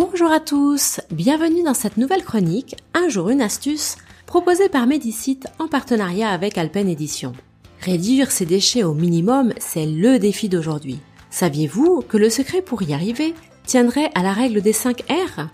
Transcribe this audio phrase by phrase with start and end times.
[0.00, 5.48] Bonjour à tous, bienvenue dans cette nouvelle chronique Un jour une astuce proposée par Medicite
[5.58, 7.32] en partenariat avec Alpen Edition.
[7.80, 11.00] Réduire ses déchets au minimum, c'est le défi d'aujourd'hui.
[11.30, 13.34] Saviez-vous que le secret pour y arriver
[13.66, 15.48] tiendrait à la règle des 5 R?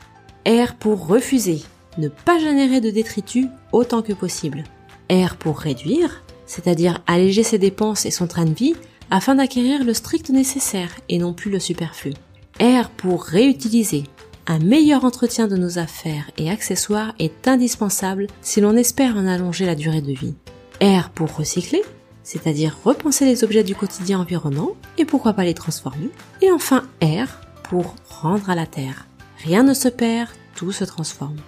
[0.47, 1.63] R pour refuser,
[1.97, 4.65] ne pas générer de détritus autant que possible.
[5.11, 8.75] R pour réduire, c'est-à-dire alléger ses dépenses et son train de vie
[9.11, 12.13] afin d'acquérir le strict nécessaire et non plus le superflu.
[12.61, 14.05] R pour réutiliser.
[14.47, 19.65] Un meilleur entretien de nos affaires et accessoires est indispensable si l'on espère en allonger
[19.65, 20.35] la durée de vie.
[20.83, 21.83] R pour recycler,
[22.23, 26.11] c'est-à-dire repenser les objets du quotidien environnant et pourquoi pas les transformer.
[26.43, 29.07] Et enfin R pour rendre à la terre.
[29.43, 31.41] Rien ne se perd, tout se transforme.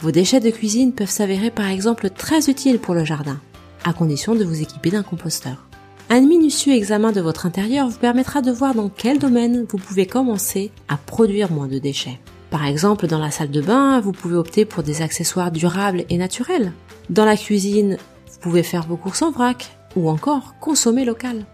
[0.00, 3.38] Vos déchets de cuisine peuvent s'avérer par exemple très utiles pour le jardin,
[3.84, 5.66] à condition de vous équiper d'un composteur.
[6.14, 10.06] Un minutieux examen de votre intérieur vous permettra de voir dans quel domaine vous pouvez
[10.06, 12.20] commencer à produire moins de déchets.
[12.50, 16.16] Par exemple, dans la salle de bain, vous pouvez opter pour des accessoires durables et
[16.16, 16.72] naturels.
[17.10, 17.98] Dans la cuisine,
[18.30, 21.46] vous pouvez faire vos courses en vrac ou encore consommer local.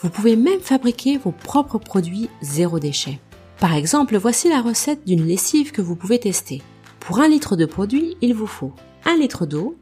[0.00, 3.20] Vous pouvez même fabriquer vos propres produits zéro déchet.
[3.60, 6.62] Par exemple, voici la recette d'une lessive que vous pouvez tester.
[6.98, 8.72] Pour un litre de produit, il vous faut
[9.04, 9.76] un litre d'eau,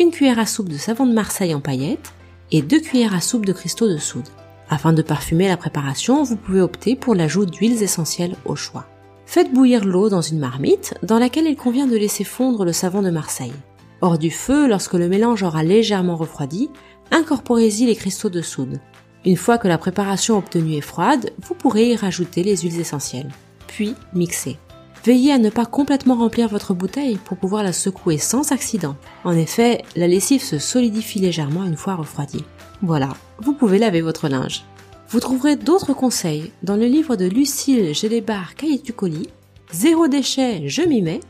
[0.00, 2.13] une cuillère à soupe de savon de Marseille en paillettes,
[2.50, 4.28] et 2 cuillères à soupe de cristaux de soude.
[4.68, 8.86] Afin de parfumer la préparation, vous pouvez opter pour l'ajout d'huiles essentielles au choix.
[9.26, 13.02] Faites bouillir l'eau dans une marmite dans laquelle il convient de laisser fondre le savon
[13.02, 13.52] de Marseille.
[14.00, 16.70] Hors du feu, lorsque le mélange aura légèrement refroidi,
[17.10, 18.80] incorporez-y les cristaux de soude.
[19.24, 23.30] Une fois que la préparation obtenue est froide, vous pourrez y rajouter les huiles essentielles.
[23.66, 24.58] Puis mixer.
[25.04, 28.96] Veillez à ne pas complètement remplir votre bouteille pour pouvoir la secouer sans accident.
[29.24, 32.44] En effet, la lessive se solidifie légèrement une fois refroidie.
[32.80, 34.64] Voilà, vous pouvez laver votre linge.
[35.10, 39.28] Vous trouverez d'autres conseils dans le livre de Lucille Gélébar Cailletucoli,
[39.72, 41.20] Zéro déchet, je m'y mets,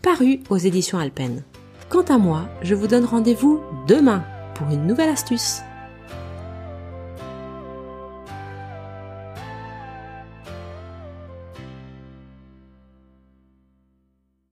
[0.00, 1.42] paru aux éditions Alpen.
[1.88, 4.22] Quant à moi, je vous donne rendez-vous demain
[4.54, 5.60] pour une nouvelle astuce.